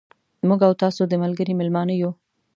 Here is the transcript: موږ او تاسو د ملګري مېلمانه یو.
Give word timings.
موږ 0.47 0.59
او 0.67 0.73
تاسو 0.81 1.01
د 1.07 1.13
ملګري 1.23 1.53
مېلمانه 1.59 1.93
یو. 2.01 2.11